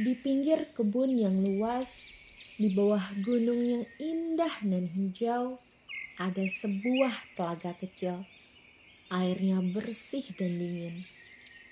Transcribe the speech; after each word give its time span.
Di 0.00 0.16
pinggir 0.16 0.72
kebun 0.72 1.12
yang 1.12 1.44
luas, 1.44 2.16
di 2.56 2.72
bawah 2.72 3.04
gunung 3.20 3.60
yang 3.60 3.84
indah 4.00 4.54
dan 4.64 4.88
hijau, 4.88 5.60
ada 6.16 6.40
sebuah 6.40 7.36
telaga 7.36 7.76
kecil. 7.76 8.24
Airnya 9.12 9.60
bersih 9.60 10.24
dan 10.40 10.56
dingin. 10.56 11.04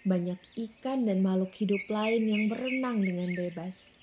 Banyak 0.05 0.37
ikan 0.61 1.09
dan 1.09 1.25
makhluk 1.25 1.57
hidup 1.57 1.81
lain 1.89 2.29
yang 2.29 2.45
berenang 2.53 3.01
dengan 3.01 3.33
bebas. 3.33 3.97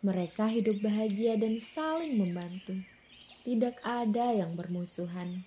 Mereka 0.00 0.56
hidup 0.56 0.80
bahagia 0.80 1.36
dan 1.36 1.60
saling 1.60 2.16
membantu. 2.16 2.80
Tidak 3.44 3.84
ada 3.84 4.32
yang 4.32 4.56
bermusuhan. 4.56 5.44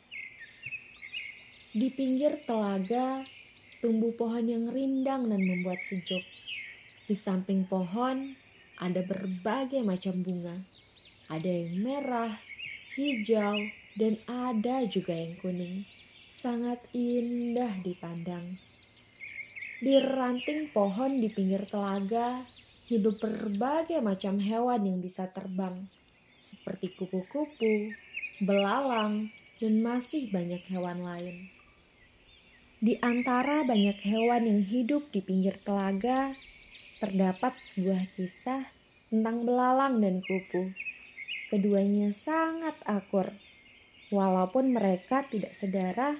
Di 1.73 1.89
pinggir 1.89 2.45
telaga, 2.45 3.25
tumbuh 3.81 4.13
pohon 4.13 4.45
yang 4.45 4.69
rindang 4.69 5.33
dan 5.33 5.41
membuat 5.41 5.81
sejuk. 5.81 6.21
Di 7.09 7.17
samping 7.17 7.65
pohon 7.65 8.37
ada 8.77 9.01
berbagai 9.01 9.81
macam 9.81 10.21
bunga. 10.21 10.61
Ada 11.25 11.49
yang 11.49 11.81
merah, 11.81 12.37
hijau, 12.93 13.65
dan 13.97 14.13
ada 14.29 14.85
juga 14.85 15.17
yang 15.17 15.33
kuning. 15.41 15.89
Sangat 16.29 16.77
indah 16.93 17.81
dipandang. 17.81 18.61
Di 19.81 19.97
ranting 19.97 20.69
pohon 20.69 21.17
di 21.17 21.33
pinggir 21.33 21.65
telaga 21.65 22.45
hidup 22.89 23.17
berbagai 23.17 24.05
macam 24.05 24.37
hewan 24.37 24.81
yang 24.85 24.97
bisa 25.01 25.25
terbang, 25.33 25.89
seperti 26.37 26.93
kupu-kupu, 26.93 27.93
belalang, 28.41 29.33
dan 29.57 29.73
masih 29.81 30.29
banyak 30.29 30.61
hewan 30.69 31.01
lain. 31.01 31.49
Di 32.81 33.01
antara 33.01 33.61
banyak 33.65 33.97
hewan 34.01 34.45
yang 34.45 34.61
hidup 34.61 35.09
di 35.13 35.21
pinggir 35.21 35.57
telaga, 35.61 36.33
terdapat 36.99 37.55
sebuah 37.57 38.11
kisah 38.13 38.67
tentang 39.09 39.47
belalang 39.47 40.03
dan 40.03 40.21
kupu. 40.21 40.75
Keduanya 41.49 42.13
sangat 42.13 42.77
akur. 42.85 43.33
Walaupun 44.13 44.75
mereka 44.75 45.25
tidak 45.25 45.57
sedarah, 45.57 46.19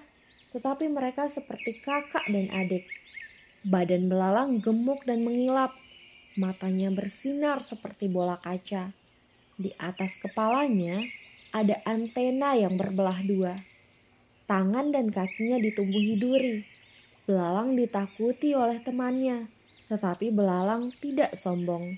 tetapi 0.56 0.90
mereka 0.90 1.30
seperti 1.30 1.78
kakak 1.84 2.26
dan 2.32 2.50
adik. 2.50 2.90
Badan 3.62 4.10
belalang 4.10 4.64
gemuk 4.64 5.06
dan 5.06 5.22
mengilap. 5.22 5.76
Matanya 6.40 6.90
bersinar 6.90 7.62
seperti 7.62 8.10
bola 8.10 8.40
kaca. 8.40 8.96
Di 9.60 9.76
atas 9.78 10.18
kepalanya 10.18 11.04
ada 11.52 11.84
antena 11.84 12.56
yang 12.56 12.80
berbelah 12.80 13.20
dua 13.28 13.60
Tangan 14.50 14.90
dan 14.90 15.14
kakinya 15.14 15.62
ditumbuhi 15.62 16.18
duri. 16.18 16.66
Belalang 17.30 17.78
ditakuti 17.78 18.58
oleh 18.58 18.82
temannya, 18.82 19.46
tetapi 19.90 20.30
belalang 20.30 20.94
tidak 21.02 21.34
sombong. 21.34 21.98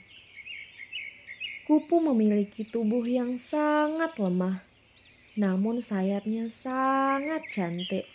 Kupu 1.68 2.00
memiliki 2.00 2.64
tubuh 2.64 3.04
yang 3.04 3.36
sangat 3.36 4.16
lemah, 4.18 4.64
namun 5.36 5.84
sayapnya 5.84 6.48
sangat 6.48 7.44
cantik. 7.52 8.08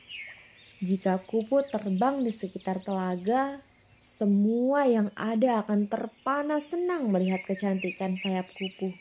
Jika 0.81 1.21
kupu 1.25 1.65
terbang 1.73 2.21
di 2.21 2.33
sekitar 2.33 2.85
telaga, 2.85 3.65
semua 4.01 4.85
yang 4.85 5.09
ada 5.17 5.65
akan 5.65 5.89
terpana 5.89 6.61
senang 6.61 7.09
melihat 7.09 7.45
kecantikan 7.49 8.17
sayap 8.17 8.49
kupu. 8.53 8.93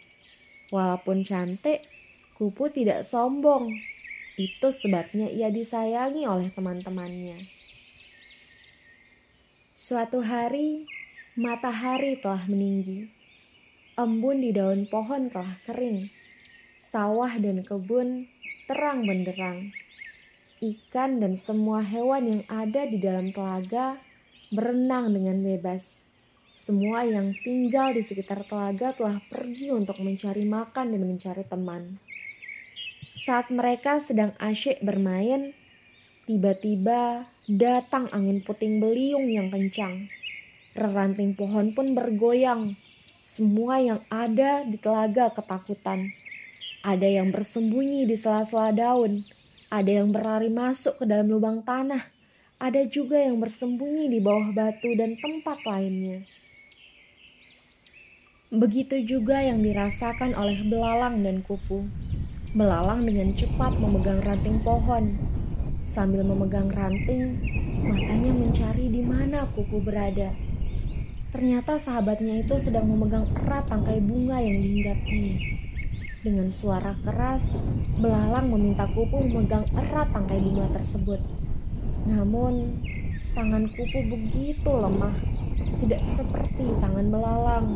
Walaupun 0.72 1.28
cantik, 1.28 1.84
kupu 2.40 2.72
tidak 2.72 3.04
sombong 3.04 3.76
itu 4.36 4.68
sebabnya 4.68 5.32
ia 5.32 5.48
disayangi 5.48 6.28
oleh 6.28 6.52
teman-temannya. 6.52 7.40
Suatu 9.76 10.24
hari, 10.24 10.88
matahari 11.36 12.16
telah 12.16 12.48
meninggi. 12.48 13.12
Embun 14.00 14.40
di 14.40 14.56
daun 14.56 14.88
pohon 14.88 15.28
telah 15.28 15.52
kering. 15.68 16.08
Sawah 16.80 17.36
dan 17.36 17.60
kebun 17.60 18.24
terang 18.72 19.04
benderang. 19.04 19.76
Ikan 20.64 21.20
dan 21.20 21.36
semua 21.36 21.84
hewan 21.84 22.24
yang 22.24 22.44
ada 22.48 22.88
di 22.88 23.04
dalam 23.04 23.36
telaga 23.36 24.00
berenang 24.56 25.12
dengan 25.12 25.44
bebas. 25.44 26.00
Semua 26.56 27.04
yang 27.04 27.36
tinggal 27.44 27.92
di 27.92 28.00
sekitar 28.00 28.48
telaga 28.48 28.96
telah 28.96 29.20
pergi 29.28 29.76
untuk 29.76 30.00
mencari 30.00 30.48
makan 30.48 30.96
dan 30.96 31.04
mencari 31.04 31.44
teman. 31.44 32.00
Saat 33.20 33.52
mereka 33.52 34.00
sedang 34.00 34.32
asyik 34.40 34.80
bermain, 34.80 35.52
tiba-tiba 36.26 37.30
datang 37.46 38.10
angin 38.10 38.42
puting 38.42 38.82
beliung 38.82 39.30
yang 39.30 39.54
kencang. 39.54 40.10
Reranting 40.74 41.38
pohon 41.38 41.72
pun 41.72 41.94
bergoyang. 41.94 42.74
Semua 43.22 43.82
yang 43.82 44.02
ada 44.10 44.66
di 44.66 44.78
telaga 44.78 45.30
ketakutan. 45.34 46.14
Ada 46.86 47.22
yang 47.22 47.34
bersembunyi 47.34 48.06
di 48.06 48.14
sela-sela 48.14 48.70
daun, 48.70 49.26
ada 49.74 49.90
yang 49.90 50.14
berlari 50.14 50.54
masuk 50.54 51.02
ke 51.02 51.06
dalam 51.10 51.34
lubang 51.34 51.66
tanah, 51.66 52.06
ada 52.62 52.86
juga 52.86 53.18
yang 53.18 53.42
bersembunyi 53.42 54.10
di 54.10 54.22
bawah 54.22 54.54
batu 54.54 54.94
dan 54.94 55.18
tempat 55.18 55.66
lainnya. 55.66 56.22
Begitu 58.54 59.02
juga 59.02 59.42
yang 59.42 59.66
dirasakan 59.66 60.38
oleh 60.38 60.62
belalang 60.70 61.26
dan 61.26 61.42
kupu. 61.42 61.84
Belalang 62.54 63.04
dengan 63.04 63.34
cepat 63.34 63.76
memegang 63.82 64.22
ranting 64.22 64.62
pohon. 64.62 65.18
Sambil 65.86 66.26
memegang 66.26 66.66
ranting, 66.74 67.38
matanya 67.86 68.34
mencari 68.34 68.90
di 68.90 69.06
mana 69.06 69.46
kupu 69.54 69.78
berada. 69.78 70.34
Ternyata 71.30 71.78
sahabatnya 71.78 72.42
itu 72.42 72.58
sedang 72.58 72.90
memegang 72.90 73.30
erat 73.38 73.70
tangkai 73.70 74.02
bunga 74.02 74.42
yang 74.42 74.58
dihinggapinya. 74.58 75.38
Dengan 76.26 76.50
suara 76.50 76.98
keras, 77.06 77.62
belalang 78.02 78.50
meminta 78.50 78.90
kupu 78.90 79.22
memegang 79.22 79.70
erat 79.78 80.10
tangkai 80.10 80.42
bunga 80.42 80.66
tersebut. 80.74 81.22
Namun, 82.10 82.82
tangan 83.38 83.70
kupu 83.70 84.00
begitu 84.10 84.72
lemah, 84.74 85.14
tidak 85.86 86.02
seperti 86.18 86.66
tangan 86.82 87.14
belalang. 87.14 87.68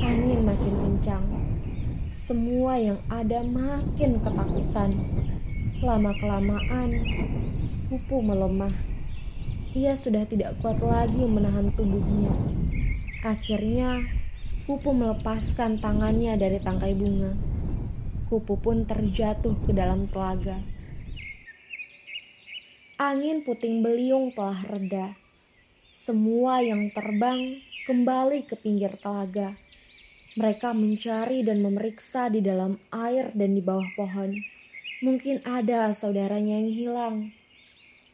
Angin 0.00 0.40
makin 0.48 0.74
kencang 0.80 1.24
semua 2.14 2.78
yang 2.78 3.02
ada 3.10 3.42
makin 3.42 4.22
ketakutan. 4.22 4.90
Lama-kelamaan, 5.84 6.96
Kupu 7.92 8.24
melemah. 8.24 8.72
Ia 9.76 9.92
sudah 10.00 10.24
tidak 10.24 10.56
kuat 10.64 10.80
lagi 10.80 11.20
menahan 11.28 11.68
tubuhnya. 11.76 12.32
Akhirnya, 13.20 14.00
Kupu 14.64 14.96
melepaskan 14.96 15.76
tangannya 15.84 16.40
dari 16.40 16.56
tangkai 16.56 16.96
bunga. 16.96 17.36
Kupu 18.32 18.56
pun 18.64 18.88
terjatuh 18.88 19.52
ke 19.68 19.76
dalam 19.76 20.08
telaga. 20.08 20.56
Angin 22.96 23.44
puting 23.44 23.84
beliung 23.84 24.32
telah 24.32 24.64
reda. 24.64 25.20
Semua 25.92 26.64
yang 26.64 26.96
terbang 26.96 27.60
kembali 27.84 28.48
ke 28.48 28.56
pinggir 28.56 28.96
telaga. 29.04 29.52
Mereka 30.40 30.72
mencari 30.72 31.44
dan 31.44 31.60
memeriksa 31.60 32.32
di 32.32 32.40
dalam 32.40 32.80
air 32.88 33.36
dan 33.36 33.52
di 33.52 33.60
bawah 33.60 33.92
pohon. 33.92 34.53
Mungkin 35.04 35.44
ada 35.44 35.92
saudaranya 35.92 36.56
yang 36.56 36.72
hilang. 36.72 37.16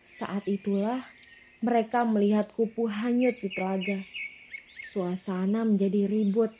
Saat 0.03 0.51
itulah 0.51 1.07
mereka 1.63 2.03
melihat 2.03 2.51
kupu 2.51 2.91
hanyut 2.91 3.39
di 3.39 3.47
telaga. 3.55 4.03
Suasana 4.83 5.63
menjadi 5.63 6.11
ribut. 6.11 6.51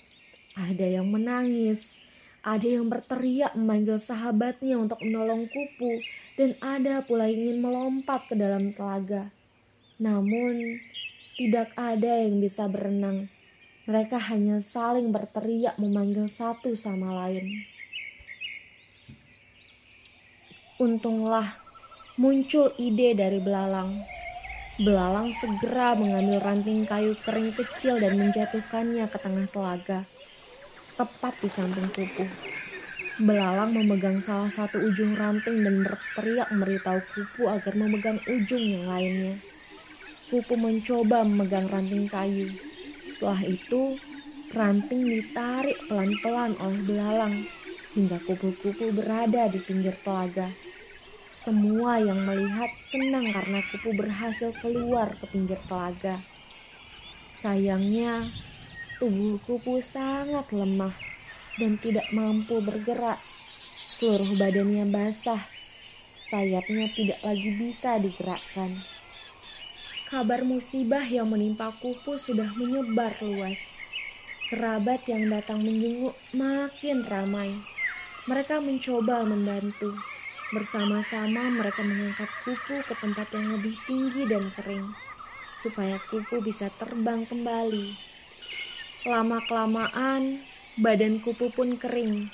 Ada 0.55 1.03
yang 1.03 1.11
menangis, 1.11 1.99
ada 2.47 2.63
yang 2.63 2.87
berteriak 2.87 3.59
memanggil 3.59 3.99
sahabatnya 3.99 4.79
untuk 4.79 5.03
menolong 5.03 5.51
kupu, 5.51 5.99
dan 6.39 6.55
ada 6.63 7.03
pula 7.03 7.27
ingin 7.27 7.59
melompat 7.59 8.31
ke 8.31 8.39
dalam 8.39 8.71
telaga. 8.71 9.35
Namun, 9.99 10.79
tidak 11.35 11.75
ada 11.75 12.23
yang 12.23 12.39
bisa 12.39 12.71
berenang 12.71 13.27
mereka 13.91 14.23
hanya 14.31 14.63
saling 14.63 15.11
berteriak 15.11 15.75
memanggil 15.75 16.31
satu 16.31 16.79
sama 16.79 17.11
lain. 17.11 17.67
Untunglah 20.81 21.61
muncul 22.17 22.73
ide 22.81 23.13
dari 23.13 23.37
belalang. 23.37 24.01
Belalang 24.81 25.29
segera 25.37 25.93
mengambil 25.93 26.41
ranting 26.41 26.89
kayu 26.89 27.13
kering 27.21 27.53
kecil 27.53 28.01
dan 28.01 28.17
menjatuhkannya 28.17 29.05
ke 29.13 29.19
tengah 29.21 29.45
telaga, 29.53 30.09
tepat 30.97 31.37
di 31.45 31.53
samping 31.53 31.85
kupu. 31.93 32.25
Belalang 33.21 33.77
memegang 33.77 34.25
salah 34.25 34.49
satu 34.49 34.81
ujung 34.81 35.21
ranting 35.21 35.61
dan 35.61 35.85
berteriak 35.85 36.49
memberitahu 36.49 37.05
kupu 37.13 37.53
agar 37.53 37.77
memegang 37.77 38.17
ujung 38.25 38.65
yang 38.65 38.89
lainnya. 38.89 39.37
Kupu 40.33 40.57
mencoba 40.57 41.29
memegang 41.29 41.69
ranting 41.69 42.09
kayu, 42.09 42.49
setelah 43.13 43.45
itu, 43.45 44.01
ranting 44.57 45.13
ditarik 45.13 45.77
pelan-pelan 45.93 46.57
oleh 46.57 46.81
belalang 46.89 47.37
hingga 47.93 48.17
kupu-kupu 48.25 48.97
berada 48.97 49.45
di 49.53 49.61
pinggir 49.61 49.93
telaga. 50.01 50.70
Semua 51.41 51.97
yang 51.97 52.25
melihat 52.29 52.69
senang 52.93 53.33
karena 53.33 53.65
kupu 53.73 53.97
berhasil 53.97 54.53
keluar 54.61 55.09
ke 55.17 55.25
pinggir 55.33 55.57
telaga. 55.65 56.21
Sayangnya, 57.41 58.29
Tubuh 59.01 59.41
kupu 59.49 59.81
sangat 59.81 60.53
lemah 60.53 60.93
dan 61.57 61.81
tidak 61.81 62.05
mampu 62.13 62.61
bergerak. 62.61 63.17
Seluruh 63.97 64.37
badannya 64.37 64.85
basah, 64.93 65.41
sayapnya 66.29 66.93
tidak 66.93 67.17
lagi 67.25 67.49
bisa 67.57 67.97
digerakkan. 67.97 68.77
Kabar 70.05 70.45
musibah 70.45 71.01
yang 71.01 71.33
menimpa 71.33 71.73
kupu 71.81 72.21
sudah 72.21 72.53
menyebar 72.61 73.17
luas. 73.25 73.57
Kerabat 74.53 75.01
yang 75.09 75.33
datang 75.33 75.65
menjenguk 75.65 76.13
makin 76.37 77.01
ramai. 77.09 77.57
Mereka 78.29 78.61
mencoba 78.61 79.25
membantu. 79.25 79.97
Bersama-sama 80.51 81.47
mereka 81.55 81.83
mengangkat 81.87 82.31
kupu 82.43 82.83
ke 82.83 82.95
tempat 82.99 83.31
yang 83.35 83.55
lebih 83.55 83.75
tinggi 83.87 84.27
dan 84.27 84.51
kering, 84.59 84.87
supaya 85.63 85.97
kupu 86.11 86.43
bisa 86.43 86.67
terbang 86.75 87.23
kembali. 87.27 87.95
Lama-kelamaan, 89.07 90.43
badan 90.79 91.23
kupu 91.23 91.49
pun 91.55 91.79
kering 91.79 92.31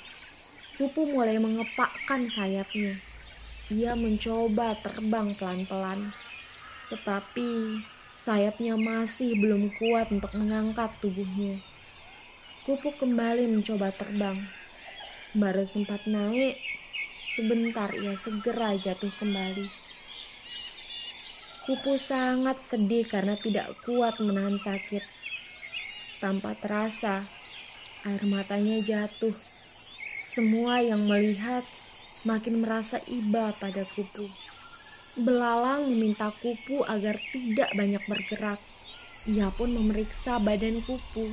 Kupu 0.77 1.09
mulai 1.09 1.41
mengepakkan 1.41 2.29
sayapnya. 2.29 3.01
Ia 3.73 3.97
mencoba 3.97 4.77
terbang 4.77 5.33
pelan-pelan, 5.33 6.13
tetapi 6.93 7.81
sayapnya 8.13 8.77
masih 8.77 9.41
belum 9.41 9.73
kuat 9.81 10.13
untuk 10.13 10.29
mengangkat 10.37 10.93
tubuhnya. 11.01 11.57
Kupu 12.61 12.93
kembali 12.93 13.49
mencoba 13.49 13.89
terbang. 13.89 14.37
Baru 15.33 15.65
sempat 15.65 16.05
naik, 16.05 16.61
sebentar 17.37 17.93
ia 17.93 18.17
segera 18.17 18.73
jatuh 18.73 19.13
kembali. 19.21 19.69
Kupu 21.69 21.93
sangat 22.01 22.57
sedih 22.57 23.05
karena 23.05 23.37
tidak 23.37 23.77
kuat 23.85 24.17
menahan 24.17 24.57
sakit. 24.57 25.05
Tanpa 26.17 26.57
terasa, 26.57 27.21
air 28.09 28.23
matanya 28.25 28.81
jatuh 28.81 29.35
semua 30.17 30.81
yang 30.81 31.05
melihat 31.05 31.61
makin 32.25 32.65
merasa 32.65 32.97
iba 33.05 33.53
pada 33.61 33.85
kupu. 33.93 34.25
Belalang 35.21 35.93
meminta 35.93 36.33
kupu 36.41 36.81
agar 36.89 37.21
tidak 37.33 37.69
banyak 37.77 38.01
bergerak. 38.09 38.57
Ia 39.29 39.53
pun 39.53 39.77
memeriksa 39.77 40.41
badan 40.41 40.81
kupu. 40.81 41.25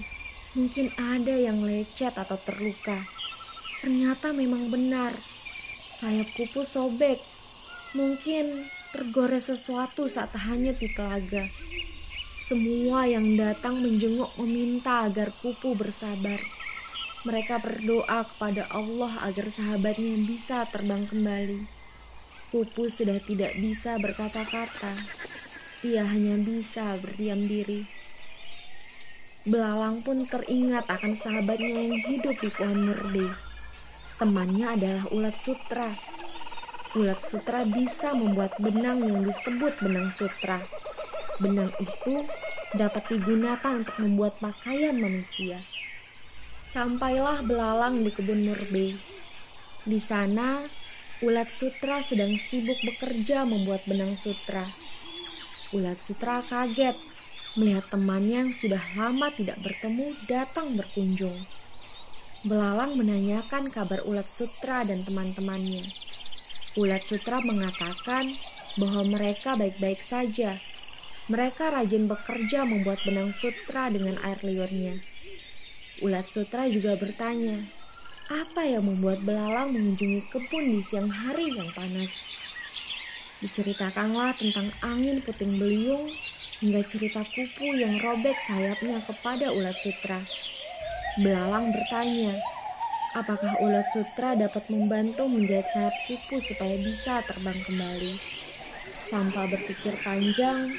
Mungkin 0.53 0.93
ada 1.01 1.33
yang 1.33 1.65
lecet 1.65 2.13
atau 2.17 2.37
terluka. 2.45 3.01
Ternyata 3.81 4.33
memang 4.33 4.69
benar. 4.69 5.34
Sayap 6.05 6.37
kupu 6.37 6.69
sobek. 6.69 7.17
Mungkin 7.97 8.69
tergores 8.93 9.49
sesuatu 9.49 10.05
saat 10.05 10.37
hanya 10.37 10.77
di 10.77 10.93
telaga. 10.93 11.49
Semua 12.45 13.09
yang 13.09 13.41
datang 13.41 13.81
menjenguk 13.81 14.29
meminta 14.37 15.09
agar 15.09 15.33
kupu 15.41 15.73
bersabar. 15.73 16.37
Mereka 17.25 17.57
berdoa 17.57 18.21
kepada 18.29 18.69
Allah 18.69 19.17
agar 19.25 19.49
sahabatnya 19.49 20.29
bisa 20.29 20.69
terbang 20.69 21.09
kembali. 21.09 21.65
Pupu 22.53 22.93
sudah 22.93 23.17
tidak 23.25 23.57
bisa 23.57 23.97
berkata-kata. 23.97 24.93
Ia 25.89 26.05
hanya 26.05 26.37
bisa 26.37 27.01
berdiam 27.01 27.49
diri. 27.49 27.89
Belalang 29.49 30.05
pun 30.05 30.29
teringat 30.29 30.85
akan 30.85 31.17
sahabatnya 31.17 31.97
yang 31.97 31.97
hidup 31.97 32.37
di 32.45 32.53
pohon 32.53 32.93
merde. 32.93 33.44
Temannya 34.15 34.79
adalah 34.79 35.05
ulat 35.11 35.35
sutra. 35.35 35.91
Ulat 36.95 37.19
sutra 37.27 37.67
bisa 37.67 38.15
membuat 38.15 38.55
benang 38.63 39.03
yang 39.03 39.27
disebut 39.27 39.75
benang 39.83 40.15
sutra. 40.15 40.63
Benang 41.43 41.75
itu 41.83 42.23
dapat 42.79 43.11
digunakan 43.11 43.83
untuk 43.83 43.99
membuat 43.99 44.39
pakaian 44.39 44.95
manusia. 44.95 45.59
Sampailah 46.71 47.43
belalang 47.43 48.07
di 48.07 48.15
kebun 48.15 48.47
murbe. 48.47 48.95
Di 49.83 49.99
sana, 49.99 50.63
ulat 51.19 51.51
sutra 51.51 51.99
sedang 51.99 52.39
sibuk 52.39 52.79
bekerja 52.87 53.43
membuat 53.43 53.83
benang 53.91 54.15
sutra. 54.15 54.63
Ulat 55.75 55.99
sutra 55.99 56.39
kaget 56.47 56.95
melihat 57.59 57.87
temannya 57.91 58.47
yang 58.47 58.55
sudah 58.55 58.83
lama 58.95 59.27
tidak 59.35 59.59
bertemu 59.59 60.15
datang 60.31 60.71
berkunjung. 60.79 61.35
Belalang 62.45 63.01
menanyakan 63.01 63.73
kabar 63.73 64.05
ulat 64.05 64.29
sutra 64.29 64.85
dan 64.85 65.01
teman-temannya. 65.01 65.81
Ulat 66.77 67.01
sutra 67.01 67.41
mengatakan 67.41 68.29
bahwa 68.77 69.17
mereka 69.17 69.57
baik-baik 69.57 70.05
saja. 70.05 70.61
Mereka 71.33 71.73
rajin 71.73 72.05
bekerja 72.05 72.69
membuat 72.69 73.01
benang 73.09 73.33
sutra 73.33 73.89
dengan 73.89 74.21
air 74.21 74.37
liurnya. 74.45 74.93
Ulat 76.05 76.29
Sutra 76.29 76.69
juga 76.69 77.01
bertanya, 77.01 77.57
apa 78.29 78.67
yang 78.69 78.85
membuat 78.85 79.25
belalang 79.25 79.73
mengunjungi 79.73 80.29
kebun 80.29 80.65
di 80.69 80.85
siang 80.85 81.09
hari 81.09 81.49
yang 81.49 81.73
panas? 81.73 82.13
Diceritakanlah 83.41 84.37
tentang 84.37 84.69
angin 84.85 85.25
puting 85.25 85.57
beliung 85.57 86.13
hingga 86.61 86.85
cerita 86.93 87.25
kupu 87.25 87.73
yang 87.73 87.97
robek 88.05 88.37
sayapnya 88.45 89.01
kepada 89.09 89.49
ulat 89.49 89.81
sutra. 89.81 90.21
Belalang 91.15 91.71
bertanya, 91.71 92.35
apakah 93.15 93.55
ulat 93.63 93.87
sutra 93.95 94.35
dapat 94.35 94.67
membantu 94.67 95.31
menjahit 95.31 95.63
sayap 95.71 95.95
kupu 96.11 96.43
supaya 96.43 96.75
bisa 96.75 97.23
terbang 97.23 97.55
kembali? 97.71 98.19
Tanpa 99.15 99.47
berpikir 99.47 99.95
panjang, 100.03 100.75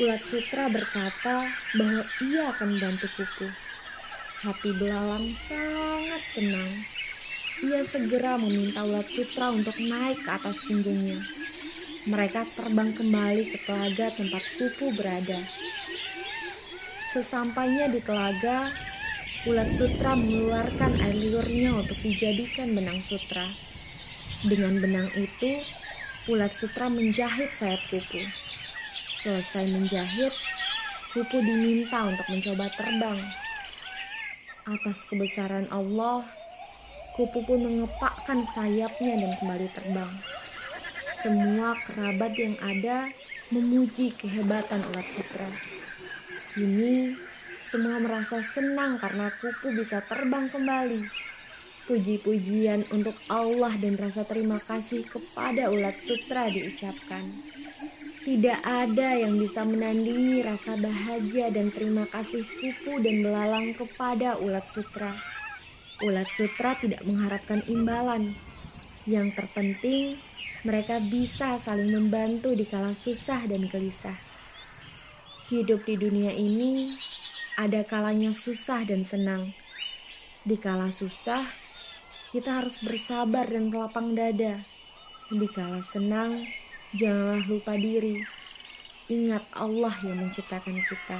ulat 0.00 0.24
sutra 0.24 0.72
berkata 0.72 1.44
bahwa 1.76 2.02
ia 2.24 2.42
akan 2.56 2.68
membantu 2.72 3.04
kupu. 3.20 3.52
Hati 4.48 4.70
belalang 4.80 5.28
sangat 5.44 6.24
senang. 6.32 6.72
Ia 7.68 7.84
segera 7.84 8.40
meminta 8.40 8.80
ulat 8.80 9.04
sutra 9.12 9.52
untuk 9.52 9.76
naik 9.76 10.24
ke 10.24 10.30
atas 10.32 10.56
punggungnya. 10.64 11.20
Mereka 12.08 12.48
terbang 12.56 12.96
kembali 12.96 13.44
ke 13.52 13.60
telaga 13.68 14.08
tempat 14.08 14.40
kupu 14.56 14.96
berada. 14.96 15.36
Sesampainya 17.12 17.92
di 17.92 18.00
telaga, 18.00 18.72
ulat 19.46 19.70
sutra 19.70 20.18
mengeluarkan 20.18 20.90
air 21.06 21.14
liurnya 21.22 21.70
untuk 21.78 21.94
dijadikan 22.02 22.74
benang 22.74 22.98
sutra. 22.98 23.46
Dengan 24.42 24.82
benang 24.82 25.06
itu, 25.14 25.62
ulat 26.26 26.50
sutra 26.50 26.90
menjahit 26.90 27.54
sayap 27.54 27.78
kupu. 27.86 28.26
Selesai 29.22 29.70
menjahit, 29.70 30.34
kupu 31.14 31.38
diminta 31.38 32.10
untuk 32.10 32.26
mencoba 32.26 32.66
terbang. 32.74 33.18
Atas 34.66 34.98
kebesaran 35.06 35.70
Allah, 35.70 36.26
kupu 37.14 37.46
pun 37.46 37.62
mengepakkan 37.62 38.42
sayapnya 38.50 39.14
dan 39.14 39.32
kembali 39.38 39.68
terbang. 39.70 40.12
Semua 41.22 41.78
kerabat 41.86 42.34
yang 42.34 42.58
ada 42.58 43.14
memuji 43.54 44.10
kehebatan 44.10 44.82
ulat 44.90 45.06
sutra. 45.06 45.46
Ini 46.58 47.14
semua 47.76 48.00
merasa 48.00 48.40
senang 48.40 48.96
karena 48.96 49.28
kupu 49.36 49.68
bisa 49.76 50.00
terbang 50.00 50.48
kembali. 50.48 51.04
Puji-pujian 51.84 52.88
untuk 52.88 53.12
Allah 53.28 53.68
dan 53.76 54.00
rasa 54.00 54.24
terima 54.24 54.56
kasih 54.64 55.04
kepada 55.04 55.68
ulat 55.68 55.92
sutra 56.00 56.48
diucapkan. 56.48 57.20
Tidak 58.24 58.64
ada 58.64 59.20
yang 59.20 59.36
bisa 59.36 59.68
menandingi 59.68 60.40
rasa 60.40 60.80
bahagia 60.80 61.52
dan 61.52 61.68
terima 61.68 62.08
kasih 62.08 62.48
kupu 62.48 62.96
dan 63.04 63.20
belalang 63.20 63.76
kepada 63.76 64.40
ulat 64.40 64.64
sutra. 64.64 65.12
Ulat 66.00 66.32
sutra 66.32 66.80
tidak 66.80 67.04
mengharapkan 67.04 67.60
imbalan. 67.68 68.32
Yang 69.04 69.36
terpenting, 69.36 70.16
mereka 70.64 70.96
bisa 71.04 71.60
saling 71.60 71.92
membantu 71.92 72.56
di 72.56 72.64
kala 72.64 72.96
susah 72.96 73.44
dan 73.44 73.68
gelisah. 73.68 74.16
Hidup 75.52 75.84
di 75.84 75.94
dunia 76.00 76.32
ini 76.32 76.96
ada 77.56 77.82
kalanya 77.82 78.36
susah 78.36 78.84
dan 78.84 79.02
senang. 79.02 79.42
Di 80.46 80.60
kala 80.60 80.92
susah, 80.92 81.44
kita 82.30 82.62
harus 82.62 82.78
bersabar 82.84 83.48
dan 83.48 83.72
kelapang 83.72 84.12
dada. 84.12 84.60
Di 85.32 85.48
kala 85.50 85.82
senang, 85.82 86.44
Janganlah 86.94 87.42
lupa 87.50 87.74
diri. 87.74 88.22
Ingat 89.10 89.42
Allah 89.58 89.90
yang 90.06 90.22
menciptakan 90.22 90.78
kita. 90.86 91.18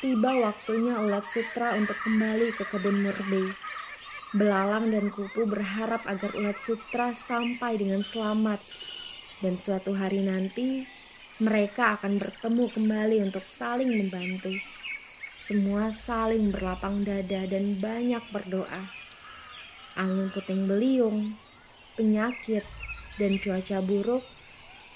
Tiba 0.00 0.32
waktunya 0.40 0.96
ulat 0.98 1.28
sutra 1.28 1.76
untuk 1.76 1.94
kembali 2.00 2.50
ke 2.56 2.64
kebun 2.64 3.04
murbe. 3.04 3.52
Belalang 4.32 4.88
dan 4.88 5.12
kupu 5.12 5.44
berharap 5.44 6.02
agar 6.08 6.32
ulat 6.32 6.56
sutra 6.56 7.12
sampai 7.12 7.76
dengan 7.76 8.00
selamat. 8.00 8.58
Dan 9.44 9.60
suatu 9.60 9.92
hari 9.92 10.24
nanti, 10.24 10.88
mereka 11.38 12.00
akan 12.00 12.16
bertemu 12.16 12.72
kembali 12.72 13.16
untuk 13.20 13.44
saling 13.44 13.94
membantu. 14.00 14.56
Semua 15.46 15.94
saling 15.94 16.50
berlapang 16.50 17.06
dada 17.06 17.46
dan 17.46 17.78
banyak 17.78 18.18
berdoa. 18.34 18.82
Angin 19.94 20.26
puting 20.34 20.66
beliung, 20.66 21.38
penyakit, 21.94 22.66
dan 23.14 23.38
cuaca 23.38 23.78
buruk 23.78 24.26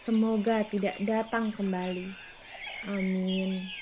semoga 0.02 0.66
tidak 0.66 0.98
datang 1.06 1.54
kembali. 1.54 2.10
Amin. 2.90 3.79